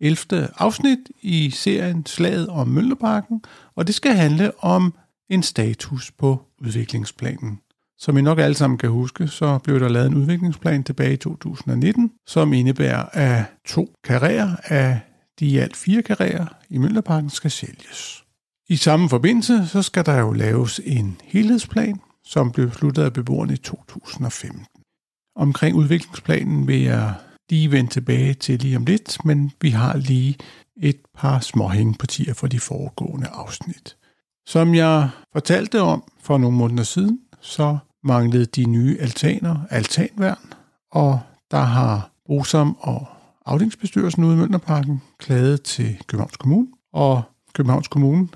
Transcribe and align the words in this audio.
11. 0.00 0.48
afsnit 0.56 0.98
i 1.22 1.50
serien 1.50 2.06
Slaget 2.06 2.48
om 2.48 2.68
Mølleparken, 2.68 3.42
og 3.76 3.86
det 3.86 3.94
skal 3.94 4.12
handle 4.12 4.64
om 4.64 4.94
en 5.28 5.42
status 5.42 6.10
på 6.10 6.42
udviklingsplanen. 6.58 7.60
Som 7.98 8.16
I 8.16 8.22
nok 8.22 8.38
alle 8.38 8.54
sammen 8.54 8.78
kan 8.78 8.90
huske, 8.90 9.28
så 9.28 9.58
blev 9.58 9.80
der 9.80 9.88
lavet 9.88 10.06
en 10.06 10.14
udviklingsplan 10.14 10.84
tilbage 10.84 11.12
i 11.12 11.16
2019, 11.16 12.12
som 12.26 12.52
indebærer, 12.52 13.04
at 13.12 13.44
to 13.66 13.94
karrierer 14.04 14.56
af 14.64 15.00
de 15.40 15.46
i 15.46 15.58
alt 15.58 15.76
fire 15.76 16.02
karrierer 16.02 16.46
i 16.70 16.78
Mølleparken 16.78 17.30
skal 17.30 17.50
sælges. 17.50 18.24
I 18.68 18.76
samme 18.76 19.08
forbindelse 19.08 19.66
så 19.66 19.82
skal 19.82 20.06
der 20.06 20.18
jo 20.18 20.32
laves 20.32 20.80
en 20.84 21.20
helhedsplan, 21.24 22.00
som 22.24 22.52
blev 22.52 22.68
besluttet 22.68 23.02
af 23.02 23.12
beboerne 23.12 23.52
i 23.52 23.56
2015. 23.56 24.66
Omkring 25.36 25.76
udviklingsplanen 25.76 26.66
vil 26.66 26.80
jeg 26.80 27.14
lige 27.50 27.70
vende 27.70 27.90
tilbage 27.90 28.34
til 28.34 28.58
lige 28.58 28.76
om 28.76 28.84
lidt, 28.84 29.24
men 29.24 29.52
vi 29.60 29.70
har 29.70 29.96
lige 29.96 30.36
et 30.76 31.00
par 31.18 31.40
små 31.40 31.68
hængepartier 31.68 32.34
fra 32.34 32.48
de 32.48 32.60
foregående 32.60 33.26
afsnit. 33.26 33.96
Som 34.46 34.74
jeg 34.74 35.10
fortalte 35.32 35.80
om 35.80 36.04
for 36.20 36.38
nogle 36.38 36.56
måneder 36.56 36.82
siden, 36.82 37.20
så 37.40 37.78
manglede 38.04 38.44
de 38.46 38.64
nye 38.64 38.96
altaner 39.00 39.56
altanværn, 39.70 40.52
og 40.92 41.20
der 41.50 41.60
har 41.60 42.10
Bosom 42.26 42.76
og 42.80 43.06
afdelingsbestyrelsen 43.46 44.24
ude 44.24 44.34
i 44.34 44.38
Mønderparken 44.38 45.02
klaget 45.18 45.62
til 45.62 45.96
Københavns 46.06 46.36
Kommune, 46.36 46.68
og 46.92 47.22
Københavns 47.52 47.88
Kommune 47.88 48.28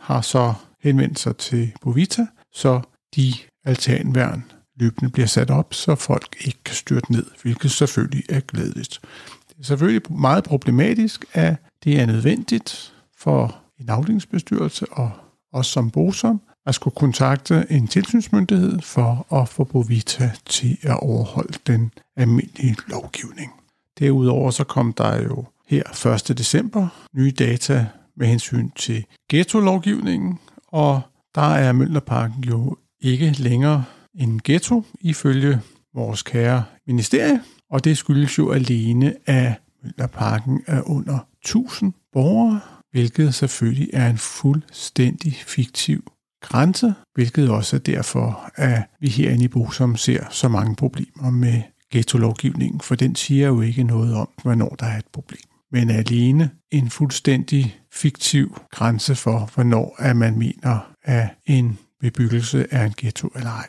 har 0.00 0.20
så 0.20 0.54
henvendt 0.82 1.18
sig 1.18 1.36
til 1.36 1.72
Bovita, 1.80 2.26
så 2.52 2.80
de 3.16 3.34
altanværn 3.64 4.44
løbende 4.78 5.10
bliver 5.10 5.26
sat 5.26 5.50
op, 5.50 5.74
så 5.74 5.94
folk 5.94 6.36
ikke 6.40 6.58
kan 6.64 6.74
styrte 6.74 7.12
ned, 7.12 7.26
hvilket 7.42 7.70
selvfølgelig 7.70 8.24
er 8.28 8.40
glædeligt. 8.40 9.00
Det 9.48 9.58
er 9.58 9.62
selvfølgelig 9.64 10.12
meget 10.12 10.44
problematisk, 10.44 11.24
at 11.32 11.56
det 11.84 12.00
er 12.00 12.06
nødvendigt 12.06 12.92
for 13.18 13.56
en 13.80 13.88
afdelingsbestyrelse 13.88 14.86
og 14.92 15.10
os 15.52 15.66
som 15.66 15.90
bosom 15.90 16.40
at 16.66 16.74
skulle 16.74 16.94
kontakte 16.94 17.66
en 17.70 17.88
tilsynsmyndighed 17.88 18.80
for 18.80 19.34
at 19.40 19.48
få 19.48 19.64
Bovita 19.64 20.30
til 20.46 20.78
at 20.82 21.00
overholde 21.00 21.58
den 21.66 21.92
almindelige 22.16 22.76
lovgivning. 22.86 23.52
Derudover 23.98 24.50
så 24.50 24.64
kom 24.64 24.92
der 24.92 25.22
jo 25.22 25.44
her 25.66 26.06
1. 26.30 26.38
december 26.38 26.88
nye 27.14 27.30
data 27.30 27.86
med 28.16 28.26
hensyn 28.26 28.70
til 28.70 29.04
ghetto-lovgivningen, 29.28 30.38
og 30.68 31.00
der 31.34 31.54
er 31.54 31.72
Møllerparken 31.72 32.44
jo 32.44 32.76
ikke 33.00 33.30
længere 33.38 33.84
en 34.14 34.40
ghetto 34.44 34.84
ifølge 35.00 35.60
vores 35.94 36.22
kære 36.22 36.64
ministerie, 36.86 37.42
og 37.70 37.84
det 37.84 37.98
skyldes 37.98 38.38
jo 38.38 38.50
alene, 38.50 39.14
at 39.26 39.52
Møllerparken 39.84 40.62
er 40.66 40.90
under 40.90 41.18
1000 41.44 41.92
borgere, 42.12 42.60
hvilket 42.90 43.34
selvfølgelig 43.34 43.90
er 43.92 44.10
en 44.10 44.18
fuldstændig 44.18 45.34
fiktiv 45.46 46.12
grænse, 46.42 46.94
hvilket 47.14 47.50
også 47.50 47.76
er 47.76 47.80
derfor, 47.80 48.50
at 48.54 48.82
vi 49.00 49.08
herinde 49.08 49.44
i 49.44 49.48
Bosom 49.48 49.96
ser 49.96 50.24
så 50.30 50.48
mange 50.48 50.76
problemer 50.76 51.30
med 51.30 51.62
ghetto-lovgivningen, 51.90 52.80
for 52.80 52.94
den 52.94 53.16
siger 53.16 53.46
jo 53.46 53.60
ikke 53.60 53.82
noget 53.82 54.14
om, 54.14 54.28
hvornår 54.42 54.68
der 54.68 54.86
er 54.86 54.98
et 54.98 55.06
problem 55.12 55.48
men 55.72 55.90
alene 55.90 56.50
en 56.70 56.90
fuldstændig 56.90 57.80
fiktiv 57.92 58.60
grænse 58.70 59.14
for, 59.14 59.50
hvornår 59.54 59.96
at 59.98 60.16
man 60.16 60.38
mener, 60.38 60.92
at 61.02 61.28
en 61.46 61.78
bebyggelse 62.00 62.66
er 62.70 62.84
en 62.84 62.94
ghetto 62.96 63.28
eller 63.36 63.50
ej. 63.50 63.68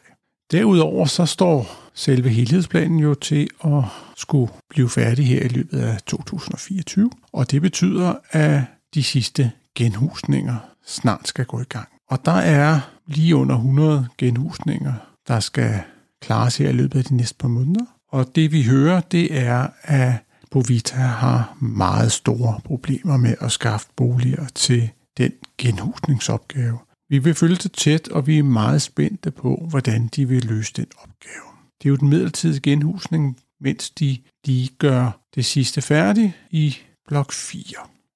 Derudover 0.52 1.06
så 1.06 1.26
står 1.26 1.90
selve 1.94 2.30
helhedsplanen 2.30 3.00
jo 3.00 3.14
til 3.14 3.50
at 3.66 3.84
skulle 4.16 4.52
blive 4.70 4.90
færdig 4.90 5.28
her 5.28 5.42
i 5.42 5.48
løbet 5.48 5.80
af 5.80 6.02
2024, 6.02 7.12
og 7.34 7.52
det 7.52 7.62
betyder, 7.62 8.14
at 8.32 8.62
de 8.94 9.04
sidste 9.04 9.52
genhusninger 9.76 10.56
snart 10.86 11.28
skal 11.28 11.46
gå 11.46 11.62
i 11.62 11.64
gang. 11.70 11.88
Og 12.09 12.26
der 12.26 12.32
er 12.32 12.80
lige 13.08 13.36
under 13.36 13.56
100 13.56 14.08
genhusninger, 14.18 14.94
der 15.28 15.40
skal 15.40 15.80
klares 16.22 16.58
her 16.58 16.70
i 16.70 16.74
løbet 16.74 17.00
af 17.00 17.06
de 17.06 17.16
næste 17.16 17.36
par 17.40 17.48
måneder. 17.48 17.86
Og 18.12 18.36
det 18.36 18.52
vi 18.52 18.64
hører, 18.64 19.02
det 19.02 19.38
er, 19.40 19.68
at 19.84 20.14
Bovita 20.52 20.98
har 20.98 21.58
meget 21.59 22.12
store 22.12 22.59
problemer 22.64 23.18
med 23.18 23.36
at 23.42 23.52
skaffe 23.52 23.88
boliger 23.96 24.48
til 24.56 24.90
den 25.18 25.32
genhusningsopgave. 25.58 26.78
Vi 27.09 27.18
vil 27.18 27.36
følge 27.36 27.56
det 27.56 27.72
tæt, 27.72 28.08
og 28.08 28.28
vi 28.28 28.40
er 28.40 28.44
meget 28.44 28.81
spændte 28.81 29.31
på, 29.31 29.68
hvordan 29.70 30.08
de 30.08 30.28
vil 30.28 30.46
løse 30.46 30.74
den 30.75 30.86
opgave. 30.97 31.50
Det 31.81 31.86
er 31.86 31.90
jo 31.90 31.96
den 31.96 32.09
midlertidige 32.09 32.59
genhusning, 32.59 33.38
mens 33.62 33.90
de 33.90 34.18
lige 34.46 34.70
gør 34.78 35.20
det 35.36 35.46
sidste 35.46 35.81
færdigt 35.81 36.31
i 36.52 36.78
blok 37.08 37.31
4. 37.31 37.64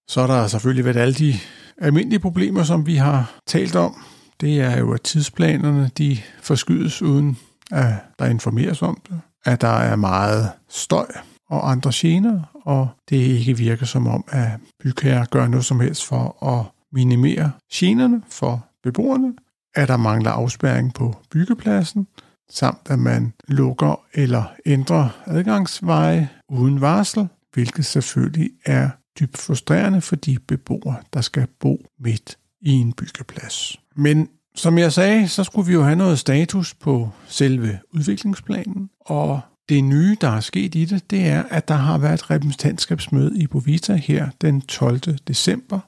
Så 0.07 0.21
er 0.21 0.27
der 0.27 0.47
selvfølgelig 0.47 0.85
været 0.85 0.97
alle 0.97 1.13
de 1.13 1.33
almindelige 1.77 2.19
problemer, 2.19 2.63
som 2.63 2.85
vi 2.85 2.95
har 2.95 3.39
talt 3.47 3.75
om. 3.75 3.95
Det 4.41 4.61
er 4.61 4.77
jo, 4.77 4.93
at 4.93 5.01
tidsplanerne 5.01 5.91
de 5.97 6.17
forskydes 6.41 7.01
uden 7.01 7.37
at 7.71 7.93
der 8.19 8.25
informeres 8.25 8.81
om 8.81 9.01
det. 9.09 9.21
At 9.45 9.61
der 9.61 9.67
er 9.67 9.95
meget 9.95 10.51
støj 10.69 11.07
og 11.49 11.71
andre 11.71 11.91
gener, 11.93 12.41
og 12.65 12.87
det 13.09 13.17
ikke 13.17 13.57
virker 13.57 13.85
som 13.85 14.07
om, 14.07 14.23
at 14.27 14.49
bygherrer 14.83 15.25
gør 15.25 15.47
noget 15.47 15.65
som 15.65 15.79
helst 15.79 16.05
for 16.05 16.45
at 16.45 16.65
minimere 16.91 17.51
generne 17.73 18.21
for 18.29 18.65
beboerne, 18.83 19.33
at 19.75 19.87
der 19.87 19.97
mangler 19.97 20.31
afspærring 20.31 20.93
på 20.93 21.15
byggepladsen, 21.31 22.07
samt 22.49 22.87
at 22.89 22.99
man 22.99 23.33
lukker 23.47 24.01
eller 24.13 24.43
ændrer 24.65 25.09
adgangsveje 25.25 26.29
uden 26.49 26.81
varsel, 26.81 27.27
hvilket 27.53 27.85
selvfølgelig 27.85 28.51
er 28.65 28.89
dybt 29.19 29.37
frustrerende 29.37 30.01
for 30.01 30.15
de 30.15 30.37
beboere, 30.47 30.95
der 31.13 31.21
skal 31.21 31.47
bo 31.59 31.85
midt 31.99 32.37
i 32.61 32.71
en 32.71 32.93
byggeplads. 32.93 33.79
Men 33.95 34.29
som 34.55 34.77
jeg 34.77 34.93
sagde, 34.93 35.27
så 35.27 35.43
skulle 35.43 35.67
vi 35.67 35.73
jo 35.73 35.83
have 35.83 35.95
noget 35.95 36.19
status 36.19 36.73
på 36.73 37.09
selve 37.27 37.79
udviklingsplanen, 37.93 38.89
og 38.99 39.41
det 39.69 39.83
nye, 39.83 40.17
der 40.21 40.29
er 40.29 40.39
sket 40.39 40.75
i 40.75 40.85
det, 40.85 41.11
det 41.11 41.27
er, 41.27 41.43
at 41.49 41.67
der 41.67 41.75
har 41.75 41.97
været 41.97 42.13
et 42.13 42.29
repræsentantskabsmøde 42.31 43.39
i 43.39 43.47
Bovita 43.47 43.95
her 43.95 44.29
den 44.41 44.61
12. 44.61 44.99
december 45.27 45.79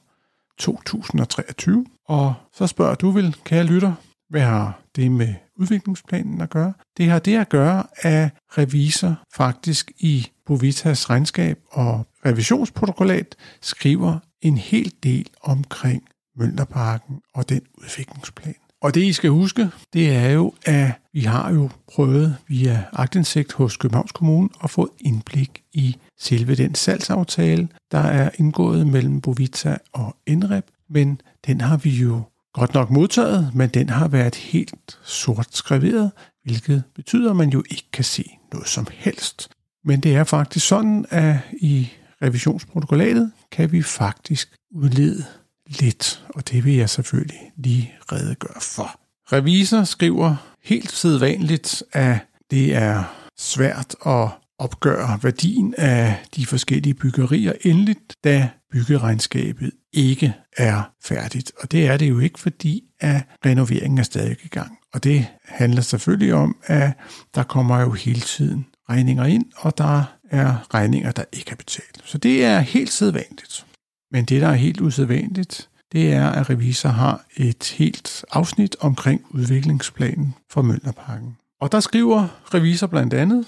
2023. 0.58 1.86
Og 2.04 2.34
så 2.52 2.66
spørger 2.66 2.94
du 2.94 3.10
vel, 3.10 3.36
kære 3.44 3.64
lytter, 3.64 3.92
hvad 4.28 4.40
har 4.40 4.80
det 4.96 5.12
med 5.12 5.34
udviklingsplanen 5.56 6.40
at 6.40 6.50
gøre? 6.50 6.72
Det 6.96 7.06
har 7.06 7.18
det 7.18 7.36
at 7.36 7.48
gøre, 7.48 7.84
at 7.96 8.30
revisor 8.58 9.14
faktisk 9.34 9.92
i 9.98 10.30
Bovitas 10.46 11.10
regnskab 11.10 11.58
og 11.70 12.06
revisionsprotokollat 12.26 13.36
skriver 13.60 14.18
en 14.42 14.58
hel 14.58 14.92
del 15.02 15.30
omkring 15.42 16.08
Mønterparken 16.36 17.20
og 17.34 17.48
den 17.48 17.60
udviklingsplan. 17.78 18.54
Og 18.82 18.94
det 18.94 19.02
I 19.02 19.12
skal 19.12 19.30
huske, 19.30 19.70
det 19.92 20.16
er 20.16 20.30
jo, 20.30 20.54
at 20.64 20.92
vi 21.12 21.20
har 21.20 21.52
jo 21.52 21.70
prøvet 21.92 22.36
via 22.48 22.84
agtindsigt 22.92 23.52
hos 23.52 23.76
Københavns 23.76 24.12
Kommune 24.12 24.48
at 24.64 24.70
få 24.70 24.94
indblik 25.00 25.62
i 25.72 25.96
selve 26.18 26.54
den 26.54 26.74
salgsaftale, 26.74 27.68
der 27.92 27.98
er 27.98 28.30
indgået 28.38 28.86
mellem 28.86 29.20
Bovita 29.20 29.76
og 29.92 30.16
Enrep, 30.26 30.64
men 30.90 31.20
den 31.46 31.60
har 31.60 31.76
vi 31.76 31.90
jo 31.90 32.22
godt 32.52 32.74
nok 32.74 32.90
modtaget, 32.90 33.50
men 33.54 33.68
den 33.68 33.88
har 33.88 34.08
været 34.08 34.34
helt 34.34 34.98
sort 35.04 35.48
skreveret, 35.50 36.10
hvilket 36.44 36.82
betyder, 36.94 37.30
at 37.30 37.36
man 37.36 37.48
jo 37.48 37.64
ikke 37.70 37.86
kan 37.92 38.04
se 38.04 38.30
noget 38.52 38.68
som 38.68 38.86
helst. 38.90 39.48
Men 39.84 40.00
det 40.00 40.16
er 40.16 40.24
faktisk 40.24 40.66
sådan, 40.66 41.06
at 41.10 41.36
i 41.52 41.88
revisionsprotokollatet 42.22 43.32
kan 43.52 43.72
vi 43.72 43.82
faktisk 43.82 44.56
udlede 44.74 45.24
lidt, 45.68 46.24
og 46.28 46.48
det 46.50 46.64
vil 46.64 46.74
jeg 46.74 46.90
selvfølgelig 46.90 47.52
lige 47.56 47.94
redegøre 48.12 48.60
for. 48.60 49.00
Revisor 49.32 49.84
skriver 49.84 50.36
helt 50.64 50.92
sædvanligt, 50.92 51.82
at 51.92 52.18
det 52.50 52.74
er 52.74 53.04
svært 53.38 53.96
at 54.06 54.28
opgøre 54.58 55.18
værdien 55.22 55.74
af 55.78 56.16
de 56.36 56.46
forskellige 56.46 56.94
byggerier 56.94 57.52
endeligt, 57.64 58.14
da 58.24 58.48
byggeregnskabet 58.72 59.70
ikke 59.92 60.34
er 60.56 60.90
færdigt. 61.04 61.52
Og 61.60 61.72
det 61.72 61.86
er 61.86 61.96
det 61.96 62.08
jo 62.08 62.18
ikke, 62.18 62.38
fordi 62.38 62.82
at 63.00 63.22
renoveringen 63.46 63.98
er 63.98 64.02
stadig 64.02 64.36
i 64.44 64.48
gang. 64.48 64.78
Og 64.94 65.04
det 65.04 65.26
handler 65.44 65.82
selvfølgelig 65.82 66.34
om, 66.34 66.56
at 66.64 66.92
der 67.34 67.42
kommer 67.42 67.80
jo 67.80 67.90
hele 67.92 68.20
tiden 68.20 68.66
regninger 68.90 69.24
ind, 69.24 69.44
og 69.56 69.78
der 69.78 70.04
er 70.30 70.74
regninger, 70.74 71.12
der 71.12 71.24
ikke 71.32 71.50
er 71.50 71.56
betalt. 71.56 72.02
Så 72.04 72.18
det 72.18 72.44
er 72.44 72.60
helt 72.60 72.92
sædvanligt. 72.92 73.65
Men 74.10 74.24
det, 74.24 74.42
der 74.42 74.48
er 74.48 74.54
helt 74.54 74.80
usædvanligt, 74.80 75.68
det 75.92 76.12
er, 76.12 76.28
at 76.28 76.50
revisor 76.50 76.88
har 76.88 77.24
et 77.36 77.74
helt 77.78 78.24
afsnit 78.30 78.76
omkring 78.80 79.24
udviklingsplanen 79.30 80.34
for 80.50 80.62
Møllerparken. 80.62 81.36
Og 81.60 81.72
der 81.72 81.80
skriver 81.80 82.28
revisor 82.54 82.86
blandt 82.86 83.14
andet, 83.14 83.46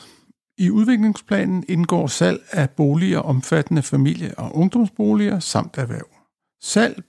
i 0.58 0.70
udviklingsplanen 0.70 1.64
indgår 1.68 2.06
salg 2.06 2.40
af 2.52 2.70
boliger 2.70 3.18
omfattende 3.18 3.82
familie- 3.82 4.38
og 4.38 4.56
ungdomsboliger 4.56 5.38
samt 5.38 5.78
erhverv. 5.78 6.08
Salg 6.62 7.02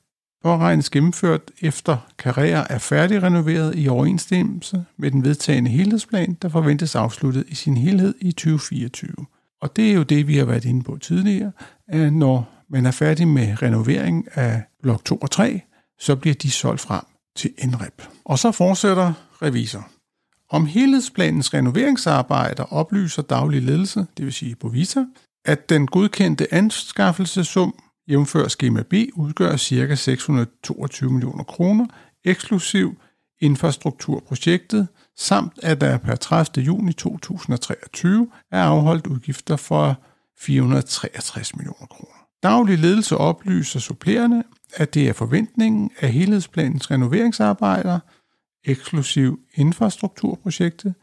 påregnes 0.43 0.89
gennemført 0.89 1.41
efter 1.61 1.97
karrierer 2.17 2.67
er 2.69 2.77
færdigrenoveret 2.77 3.73
i 3.77 3.87
overensstemmelse 3.87 4.85
med 4.97 5.11
den 5.11 5.23
vedtagende 5.23 5.71
helhedsplan, 5.71 6.37
der 6.41 6.49
forventes 6.49 6.95
afsluttet 6.95 7.45
i 7.47 7.55
sin 7.55 7.77
helhed 7.77 8.13
i 8.21 8.31
2024. 8.31 9.11
Og 9.61 9.75
det 9.75 9.89
er 9.89 9.93
jo 9.93 10.03
det, 10.03 10.27
vi 10.27 10.37
har 10.37 10.45
været 10.45 10.65
inde 10.65 10.83
på 10.83 10.97
tidligere, 10.97 11.51
at 11.87 12.13
når 12.13 12.58
man 12.69 12.85
er 12.85 12.91
færdig 12.91 13.27
med 13.27 13.61
renovering 13.61 14.27
af 14.33 14.63
blok 14.81 15.05
2 15.05 15.17
og 15.17 15.31
3, 15.31 15.61
så 15.99 16.15
bliver 16.15 16.35
de 16.35 16.51
solgt 16.51 16.81
frem 16.81 17.03
til 17.35 17.51
NREP. 17.65 18.07
Og 18.25 18.39
så 18.39 18.51
fortsætter 18.51 19.13
revisor. 19.41 19.89
Om 20.49 20.65
helhedsplanens 20.65 21.53
renoveringsarbejder 21.53 22.73
oplyser 22.73 23.21
daglig 23.21 23.61
ledelse, 23.61 24.05
det 24.17 24.25
vil 24.25 24.33
sige 24.33 24.55
Bovita, 24.55 25.05
at 25.45 25.69
den 25.69 25.87
godkendte 25.87 26.53
anskaffelsesum 26.53 27.73
jævnfør 28.09 28.47
skema 28.47 28.83
B 28.83 28.93
udgør 29.13 29.57
ca. 29.57 29.95
622 29.95 31.11
millioner 31.11 31.43
kroner, 31.43 31.85
eksklusiv 32.25 32.97
infrastrukturprojektet, 33.41 34.87
samt 35.17 35.53
at 35.63 35.81
der 35.81 35.97
per 35.97 36.15
30. 36.15 36.65
juni 36.65 36.93
2023 36.93 38.29
er 38.51 38.63
afholdt 38.63 39.07
udgifter 39.07 39.55
for 39.55 39.99
463 40.39 41.55
millioner 41.55 41.87
kroner. 41.87 42.18
Daglig 42.43 42.79
ledelse 42.79 43.17
oplyser 43.17 43.79
supplerende, 43.79 44.43
at 44.75 44.93
det 44.93 45.09
er 45.09 45.13
forventningen, 45.13 45.91
at 45.99 46.13
helhedsplanens 46.13 46.91
renoveringsarbejder, 46.91 47.99
eksklusiv 48.65 49.39
infrastrukturprojektet, 49.53 50.93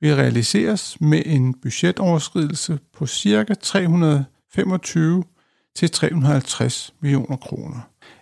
vil 0.00 0.14
realiseres 0.14 1.00
med 1.00 1.22
en 1.26 1.54
budgetoverskridelse 1.54 2.78
på 2.92 3.06
ca. 3.06 3.54
325 3.54 5.24
til 5.74 5.90
350 5.90 6.94
millioner 7.00 7.36
kroner. 7.36 7.80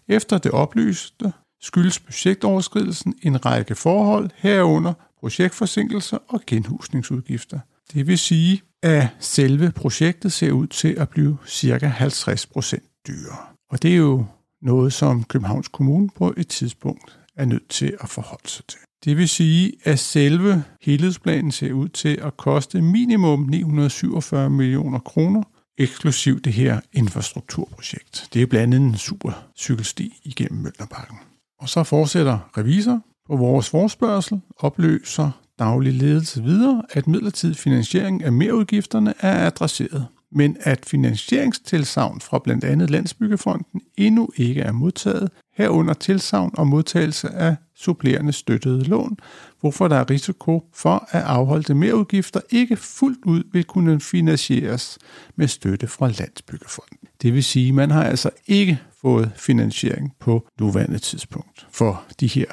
Efter 0.09 0.39
det 0.39 0.53
oplyste 0.53 1.33
skyldes 1.61 1.99
projektoverskridelsen 1.99 3.15
en 3.23 3.47
række 3.47 3.75
forhold 3.75 4.31
herunder 4.37 4.93
projektforsinkelser 5.21 6.19
og 6.29 6.41
genhusningsudgifter. 6.47 7.59
Det 7.93 8.07
vil 8.07 8.19
sige, 8.19 8.63
at 8.83 9.09
selve 9.21 9.73
projektet 9.73 10.33
ser 10.33 10.53
ud 10.53 10.67
til 10.67 10.89
at 10.89 11.09
blive 11.09 11.39
ca. 11.49 11.95
50% 11.99 13.05
dyrere. 13.09 13.39
Og 13.71 13.83
det 13.83 13.93
er 13.93 13.97
jo 13.97 14.25
noget, 14.63 14.93
som 14.93 15.25
Københavns 15.25 15.69
Kommune 15.69 16.09
på 16.17 16.35
et 16.37 16.49
tidspunkt 16.49 17.19
er 17.37 17.45
nødt 17.45 17.69
til 17.69 17.97
at 18.01 18.09
forholde 18.09 18.49
sig 18.49 18.65
til. 18.69 18.79
Det 19.05 19.17
vil 19.17 19.29
sige, 19.29 19.73
at 19.85 19.99
selve 19.99 20.65
helhedsplanen 20.83 21.53
ser 21.53 21.73
ud 21.73 21.89
til 21.89 22.19
at 22.23 22.37
koste 22.37 22.83
minimum 22.83 23.41
947 23.41 24.51
millioner 24.51 24.99
kroner, 24.99 25.43
eksklusiv 25.79 26.41
det 26.41 26.53
her 26.53 26.81
infrastrukturprojekt. 26.93 28.29
Det 28.33 28.43
er 28.43 28.47
blandt 28.47 28.75
andet 28.75 28.89
en 28.89 28.97
super 28.97 29.47
cykelsti 29.57 30.21
igennem 30.25 30.63
Møllerparken. 30.63 31.19
Og 31.61 31.69
så 31.69 31.83
fortsætter 31.83 32.51
revisor 32.59 33.01
på 33.27 33.37
vores 33.37 33.71
forspørgsel, 33.71 34.41
opløser 34.59 35.44
daglig 35.59 35.93
ledelse 35.93 36.43
videre, 36.43 36.83
at 36.91 37.07
midlertidig 37.07 37.57
finansiering 37.57 38.25
af 38.25 38.33
merudgifterne 38.33 39.15
er 39.21 39.47
adresseret, 39.47 40.07
men 40.33 40.57
at 40.61 40.87
finansieringstilsavn 40.87 42.21
fra 42.21 42.39
blandt 42.39 42.65
andet 42.65 42.91
Landsbyggefonden 42.91 43.81
endnu 43.97 44.29
ikke 44.37 44.61
er 44.61 44.73
modtaget, 44.73 45.31
herunder 45.57 45.95
tilsavn 45.95 46.51
og 46.57 46.67
modtagelse 46.67 47.29
af 47.29 47.57
supplerende 47.75 48.33
støttede 48.33 48.85
lån, 48.85 49.17
hvorfor 49.61 49.89
der 49.89 49.97
er 49.97 50.11
risiko 50.11 50.65
for, 50.75 51.09
at 51.11 51.23
afholdte 51.23 51.75
merudgifter 51.75 52.41
ikke 52.51 52.77
fuldt 52.77 53.25
ud 53.25 53.43
vil 53.53 53.65
kunne 53.65 54.01
finansieres 54.01 54.99
med 55.37 55.49
støtte 55.49 55.87
fra 55.87 56.09
Landsbyggefonden. 56.09 56.99
Det 57.23 57.35
vil 57.35 57.45
sige, 57.45 57.69
at 57.69 57.75
man 57.75 57.91
har 57.91 58.05
altså 58.05 58.31
ikke 58.47 58.81
fået 59.01 59.31
finansiering 59.37 60.13
på 60.21 60.49
nuværende 60.61 60.99
tidspunkt 60.99 61.67
for 61.71 62.05
de 62.21 62.27
her 62.27 62.47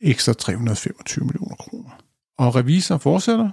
ekstra 0.00 0.32
325 0.32 1.24
millioner 1.24 1.54
kroner. 1.54 2.05
Og 2.38 2.54
revisor 2.54 2.98
fortsætter. 2.98 3.50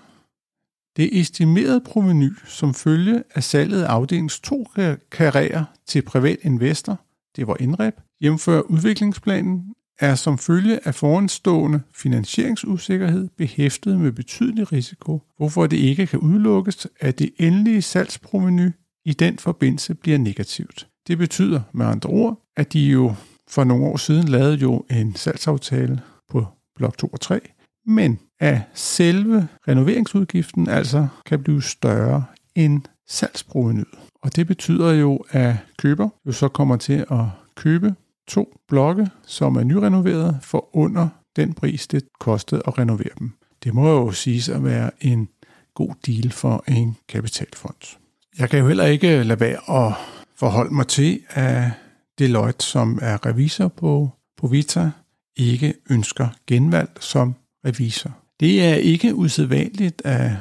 Det 0.98 1.20
estimerede 1.20 1.82
proveny 1.82 2.30
som 2.46 2.74
følge 2.74 3.24
af 3.36 3.44
salget 3.44 3.84
af 3.84 3.88
afdelings 3.88 4.40
to 4.40 4.68
karrierer 5.12 5.66
til 5.88 6.02
privat 6.02 6.38
investor, 6.42 7.00
det 7.36 7.48
var 7.48 7.58
indreb, 7.60 7.96
hjemfører 8.22 8.62
udviklingsplanen, 8.62 9.74
er 10.00 10.16
som 10.16 10.38
følge 10.38 10.88
af 10.88 10.96
foranstående 10.96 11.82
finansieringsusikkerhed 11.96 13.30
behæftet 13.38 14.00
med 14.00 14.12
betydelig 14.12 14.72
risiko, 14.72 15.22
hvorfor 15.38 15.68
det 15.68 15.78
ikke 15.78 16.08
kan 16.08 16.20
udelukkes, 16.20 16.88
at 17.00 17.20
det 17.20 17.34
endelige 17.40 17.82
salgsproveny 17.82 18.72
i 19.06 19.14
den 19.14 19.38
forbindelse 19.38 19.94
bliver 19.94 20.18
negativt. 20.18 20.88
Det 21.08 21.18
betyder 21.18 21.62
med 21.74 21.86
andre 21.86 22.10
ord, 22.10 22.40
at 22.56 22.74
de 22.74 22.80
jo 22.80 23.16
for 23.48 23.64
nogle 23.64 23.86
år 23.86 23.98
siden 23.98 24.28
lavede 24.28 24.56
jo 24.56 24.86
en 24.92 25.16
salgsaftale 25.16 26.02
på 26.30 26.48
blok 26.76 26.98
2 26.98 27.08
og 27.08 27.22
3, 27.22 27.40
men 27.86 28.20
at 28.40 28.62
selve 28.74 29.48
renoveringsudgiften 29.68 30.70
altså 30.70 31.08
kan 31.26 31.44
blive 31.44 31.62
større 31.62 32.26
end 32.56 32.82
salgsprovenyet. 33.08 33.88
Og 34.22 34.36
det 34.36 34.48
betyder 34.48 34.92
jo, 34.92 35.24
at 35.30 35.56
køber 35.78 36.10
jo 36.26 36.32
så 36.32 36.48
kommer 36.48 36.78
til 36.78 37.06
at 37.12 37.26
købe 37.56 37.96
to 38.28 38.58
blokke, 38.68 39.10
som 39.26 39.56
er 39.56 39.64
nyrenoveret 39.64 40.38
for 40.42 40.76
under 40.76 41.10
den 41.36 41.54
pris, 41.54 41.88
det 41.88 42.04
kostede 42.20 42.62
at 42.68 42.78
renovere 42.78 43.14
dem. 43.20 43.32
Det 43.64 43.74
må 43.74 43.90
jo 43.90 44.12
siges 44.12 44.50
at 44.50 44.64
være 44.64 44.92
en 45.02 45.30
god 45.74 45.94
deal 46.06 46.32
for 46.32 46.64
en 46.68 46.98
kapitalfond. 47.10 47.98
Jeg 48.40 48.50
kan 48.50 48.60
jo 48.60 48.68
heller 48.68 48.86
ikke 48.86 49.24
lade 49.24 49.40
være 49.40 49.88
at 49.88 49.94
forholde 50.36 50.74
mig 50.74 50.88
til, 50.88 51.20
at 51.30 51.72
Deloitte, 52.20 52.66
som 52.66 53.00
er 53.02 53.26
revisor 53.26 53.68
på, 53.68 54.10
på 54.38 54.48
Vita, 54.48 54.92
ikke 55.36 55.74
ønsker 55.90 56.28
genvalg 56.48 56.90
som 57.00 57.36
revisor. 57.66 58.18
Det 58.40 58.64
er 58.64 58.76
ikke 58.76 59.16
usædvanligt, 59.16 60.02
at 60.06 60.32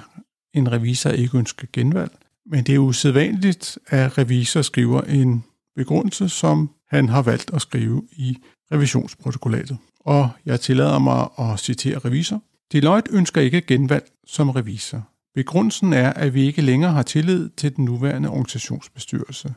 en 0.54 0.72
revisor 0.72 1.10
ikke 1.10 1.38
ønsker 1.38 1.66
genvalg, 1.72 2.12
men 2.46 2.64
det 2.64 2.74
er 2.74 2.78
usædvanligt, 2.78 3.78
at 3.86 4.18
revisor 4.18 4.62
skriver 4.62 5.00
en 5.00 5.44
begrundelse, 5.76 6.28
som 6.28 6.70
han 6.88 7.08
har 7.08 7.22
valgt 7.22 7.50
at 7.54 7.62
skrive 7.62 8.02
i 8.12 8.36
revisionsprotokollatet. 8.72 9.78
Og 10.00 10.30
jeg 10.46 10.60
tillader 10.60 10.98
mig 10.98 11.28
at 11.38 11.60
citere 11.60 11.98
revisor. 11.98 12.42
Deloitte 12.72 13.10
ønsker 13.12 13.40
ikke 13.40 13.60
genvalg 13.60 14.04
som 14.26 14.50
revisor. 14.50 15.08
Begrundelsen 15.34 15.92
er, 15.92 16.12
at 16.12 16.34
vi 16.34 16.46
ikke 16.46 16.62
længere 16.62 16.92
har 16.92 17.02
tillid 17.02 17.50
til 17.56 17.76
den 17.76 17.84
nuværende 17.84 18.28
organisationsbestyrelse. 18.28 19.54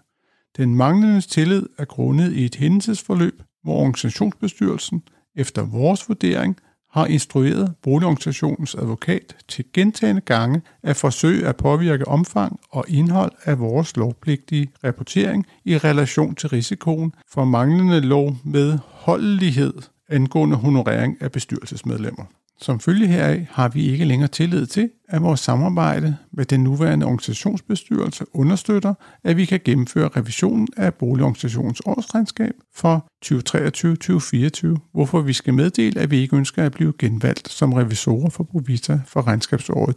Den 0.57 0.75
manglende 0.75 1.21
tillid 1.21 1.69
er 1.77 1.85
grundet 1.85 2.33
i 2.33 2.45
et 2.45 2.55
hændelsesforløb, 2.55 3.41
hvor 3.63 3.75
organisationsbestyrelsen 3.75 5.03
efter 5.35 5.61
vores 5.63 6.09
vurdering 6.09 6.57
har 6.95 7.05
instrueret 7.05 7.73
boligorganisationens 7.83 8.75
advokat 8.75 9.35
til 9.47 9.65
gentagende 9.73 10.21
gange 10.21 10.61
at 10.83 10.95
forsøge 10.95 11.47
at 11.47 11.55
påvirke 11.55 12.07
omfang 12.07 12.59
og 12.71 12.85
indhold 12.87 13.31
af 13.43 13.59
vores 13.59 13.97
lovpligtige 13.97 14.71
rapportering 14.83 15.45
i 15.65 15.77
relation 15.77 16.35
til 16.35 16.49
risikoen 16.49 17.13
for 17.33 17.45
manglende 17.45 17.99
lov 17.99 18.35
med 18.43 18.79
holdelighed 18.91 19.73
angående 20.09 20.55
honorering 20.55 21.17
af 21.21 21.31
bestyrelsesmedlemmer. 21.31 22.25
Som 22.61 22.79
følge 22.79 23.07
heraf 23.07 23.47
har 23.51 23.69
vi 23.69 23.91
ikke 23.91 24.05
længere 24.05 24.27
tillid 24.27 24.65
til, 24.65 24.89
at 25.07 25.21
vores 25.21 25.39
samarbejde 25.39 26.17
med 26.31 26.45
den 26.45 26.63
nuværende 26.63 27.05
organisationsbestyrelse 27.05 28.25
understøtter, 28.33 28.93
at 29.23 29.37
vi 29.37 29.45
kan 29.45 29.59
gennemføre 29.65 30.09
revisionen 30.17 30.67
af 30.77 30.93
boligorganisationens 30.93 31.81
årsregnskab 31.85 32.53
for 32.75 33.07
2023-2024, 33.25 34.89
hvorfor 34.91 35.21
vi 35.21 35.33
skal 35.33 35.53
meddele, 35.53 36.01
at 36.01 36.11
vi 36.11 36.17
ikke 36.17 36.35
ønsker 36.35 36.63
at 36.63 36.71
blive 36.71 36.93
genvalgt 36.99 37.49
som 37.49 37.73
revisorer 37.73 38.29
for 38.29 38.43
Provita 38.43 38.99
for 39.05 39.27
regnskabsåret 39.27 39.95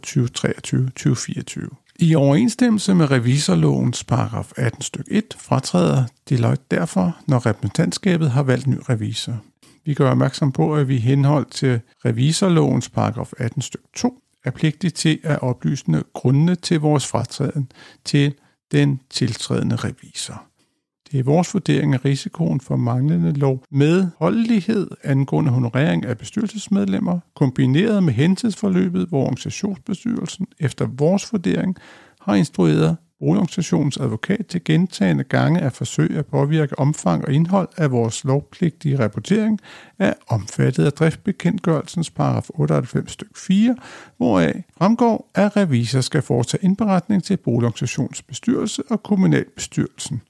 2023-2024. 1.59 1.95
I 1.99 2.15
overensstemmelse 2.15 2.95
med 2.95 3.11
revisorlovens 3.11 4.03
paragraf 4.03 4.51
18 4.57 4.81
styk 4.81 5.05
1 5.11 5.23
fratræder 5.39 6.03
Deloitte 6.29 6.63
derfor, 6.71 7.17
når 7.27 7.45
repræsentantskabet 7.45 8.31
har 8.31 8.43
valgt 8.43 8.67
ny 8.67 8.75
revisor. 8.89 9.43
Vi 9.85 9.93
gør 9.93 10.11
opmærksom 10.11 10.51
på, 10.51 10.75
at 10.75 10.87
vi 10.87 10.95
i 10.95 10.99
henhold 10.99 11.45
til 11.45 11.79
revisorlovens 12.05 12.89
paragraf 12.89 13.31
18 13.37 13.61
styk 13.61 13.81
2 13.95 14.19
er 14.45 14.51
pligtige 14.51 14.91
til 14.91 15.19
at 15.23 15.41
oplyse 15.41 16.03
grundene 16.13 16.55
til 16.55 16.79
vores 16.79 17.07
fratræden 17.07 17.71
til 18.05 18.33
den 18.71 18.99
tiltrædende 19.09 19.75
revisor. 19.75 20.43
Det 21.11 21.19
er 21.19 21.23
vores 21.23 21.53
vurdering 21.53 21.93
af 21.93 22.05
risikoen 22.05 22.61
for 22.61 22.75
manglende 22.75 23.31
lov 23.31 23.63
med 23.71 24.07
holdlighed 24.17 24.87
angående 25.03 25.51
honorering 25.51 26.05
af 26.05 26.17
bestyrelsesmedlemmer, 26.17 27.19
kombineret 27.35 28.03
med 28.03 28.13
hentidsforløbet, 28.13 29.07
hvor 29.07 29.21
organisationsbestyrelsen 29.21 30.47
efter 30.59 30.85
vores 30.85 31.31
vurdering 31.31 31.75
har 32.21 32.35
instrueret 32.35 32.97
boligorganisationens 33.19 33.97
advokat 33.97 34.45
til 34.47 34.63
gentagende 34.63 35.23
gange 35.23 35.61
at 35.61 35.73
forsøge 35.73 36.19
at 36.19 36.25
påvirke 36.25 36.79
omfang 36.79 37.25
og 37.25 37.33
indhold 37.33 37.69
af 37.77 37.91
vores 37.91 38.23
lovpligtige 38.23 39.03
rapportering 39.03 39.59
er 39.99 40.13
omfattet 40.27 40.85
af 40.85 40.93
driftbekendtgørelsens 40.93 42.09
paragraf 42.09 42.49
98 42.49 43.11
styk 43.11 43.37
4, 43.37 43.75
hvoraf 44.17 44.63
fremgår, 44.77 45.31
at 45.35 45.57
revisor 45.57 46.01
skal 46.01 46.21
foretage 46.21 46.63
indberetning 46.63 47.23
til 47.23 47.37
boligorganisationens 47.37 48.21
bestyrelse 48.21 48.83
og 48.89 49.03
kommunalbestyrelsen 49.03 50.21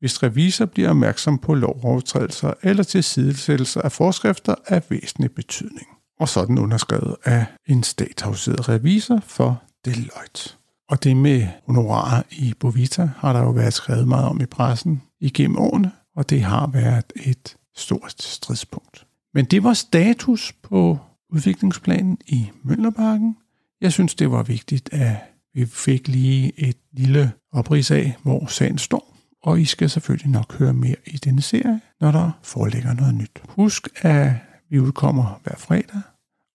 hvis 0.00 0.22
revisor 0.22 0.66
bliver 0.66 0.90
opmærksom 0.90 1.38
på 1.38 1.54
lovovertrædelser 1.54 2.52
eller 2.62 2.82
tilsidesættelser 2.82 3.80
af 3.80 3.92
forskrifter 3.92 4.54
af 4.66 4.82
væsentlig 4.88 5.32
betydning. 5.32 5.86
Og 6.20 6.28
sådan 6.28 6.58
underskrevet 6.58 7.16
af 7.24 7.46
en 7.66 7.82
statshavseret 7.82 8.68
revisor 8.68 9.20
for 9.26 9.62
Deloitte. 9.84 10.57
Og 10.88 11.04
det 11.04 11.16
med 11.16 11.46
honorarer 11.66 12.22
i 12.30 12.54
Bovita 12.60 13.10
har 13.16 13.32
der 13.32 13.40
jo 13.40 13.50
været 13.50 13.72
skrevet 13.72 14.08
meget 14.08 14.28
om 14.28 14.40
i 14.40 14.46
pressen 14.46 15.02
igennem 15.20 15.58
årene, 15.58 15.92
og 16.16 16.30
det 16.30 16.42
har 16.42 16.66
været 16.66 17.12
et 17.16 17.56
stort 17.76 18.22
stridspunkt. 18.22 19.06
Men 19.34 19.44
det 19.44 19.64
var 19.64 19.72
status 19.72 20.54
på 20.62 20.98
udviklingsplanen 21.30 22.18
i 22.26 22.50
Møllerparken. 22.62 23.36
Jeg 23.80 23.92
synes, 23.92 24.14
det 24.14 24.30
var 24.30 24.42
vigtigt, 24.42 24.92
at 24.92 25.16
vi 25.54 25.66
fik 25.66 26.08
lige 26.08 26.52
et 26.56 26.76
lille 26.92 27.32
oprids 27.52 27.90
af, 27.90 28.16
hvor 28.22 28.46
sagen 28.46 28.78
står 28.78 29.18
og 29.42 29.60
I 29.60 29.64
skal 29.64 29.90
selvfølgelig 29.90 30.30
nok 30.30 30.58
høre 30.58 30.72
mere 30.72 30.96
i 31.06 31.16
denne 31.16 31.42
serie, 31.42 31.80
når 32.00 32.10
der 32.10 32.30
foreligger 32.42 32.92
noget 32.92 33.14
nyt. 33.14 33.42
Husk, 33.48 33.88
at 33.96 34.32
vi 34.70 34.80
udkommer 34.80 35.40
hver 35.44 35.56
fredag, 35.56 36.00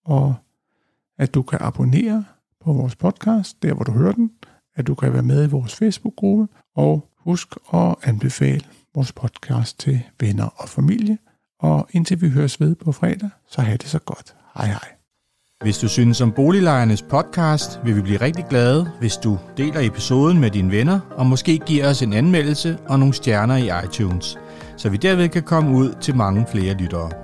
og 0.04 0.34
at 1.18 1.34
du 1.34 1.42
kan 1.42 1.58
abonnere 1.62 2.24
på 2.64 2.72
vores 2.72 2.96
podcast, 2.96 3.62
der 3.62 3.74
hvor 3.74 3.84
du 3.84 3.92
hører 3.92 4.12
den, 4.12 4.30
at 4.76 4.86
du 4.86 4.94
kan 4.94 5.12
være 5.12 5.22
med 5.22 5.44
i 5.44 5.50
vores 5.50 5.74
Facebook-gruppe, 5.74 6.48
og 6.76 7.08
husk 7.18 7.48
at 7.74 7.94
anbefale 8.02 8.64
vores 8.94 9.12
podcast 9.12 9.80
til 9.80 10.00
venner 10.20 10.46
og 10.56 10.68
familie. 10.68 11.18
Og 11.60 11.88
indtil 11.90 12.20
vi 12.20 12.28
høres 12.28 12.60
ved 12.60 12.74
på 12.74 12.92
fredag, 12.92 13.30
så 13.48 13.60
have 13.60 13.76
det 13.76 13.88
så 13.88 13.98
godt. 13.98 14.34
Hej 14.56 14.66
hej. 14.66 14.88
Hvis 15.62 15.78
du 15.78 15.88
synes 15.88 16.20
om 16.20 16.32
Boliglejernes 16.32 17.02
podcast, 17.02 17.80
vil 17.84 17.96
vi 17.96 18.02
blive 18.02 18.20
rigtig 18.20 18.44
glade, 18.50 18.90
hvis 18.98 19.16
du 19.16 19.38
deler 19.56 19.80
episoden 19.80 20.40
med 20.40 20.50
dine 20.50 20.70
venner, 20.70 21.00
og 21.10 21.26
måske 21.26 21.58
giver 21.58 21.90
os 21.90 22.02
en 22.02 22.12
anmeldelse 22.12 22.78
og 22.88 22.98
nogle 22.98 23.14
stjerner 23.14 23.56
i 23.56 23.86
iTunes, 23.86 24.38
så 24.76 24.88
vi 24.88 24.96
derved 24.96 25.28
kan 25.28 25.42
komme 25.42 25.76
ud 25.76 25.94
til 26.00 26.16
mange 26.16 26.46
flere 26.46 26.74
lyttere. 26.74 27.23